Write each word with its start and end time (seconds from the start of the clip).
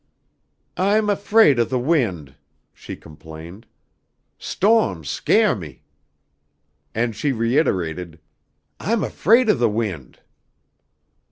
"I'm 0.77 1.11
afraid 1.11 1.59
of 1.59 1.69
the 1.69 1.77
wind," 1.77 2.33
she 2.73 2.95
complained. 2.95 3.67
"Sto'ms 4.39 5.07
scah 5.07 5.53
me." 5.53 5.83
And 6.95 7.15
she 7.15 7.31
reiterated: 7.31 8.19
"I'm 8.79 9.03
afraid 9.03 9.47
of 9.47 9.59
the 9.59 9.69
wind!" 9.69 10.19